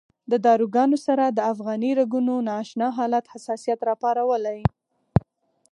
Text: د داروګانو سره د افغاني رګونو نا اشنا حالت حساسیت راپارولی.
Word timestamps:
د 0.31 0.33
داروګانو 0.45 0.97
سره 1.07 1.23
د 1.27 1.39
افغاني 1.51 1.91
رګونو 1.99 2.35
نا 2.47 2.53
اشنا 2.63 2.87
حالت 2.97 3.25
حساسیت 3.33 3.79
راپارولی. 3.89 4.59